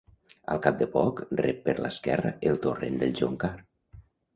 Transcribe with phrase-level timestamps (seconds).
[0.55, 3.57] Al cap de poc rep per l'esquerra el torrent del Joncar.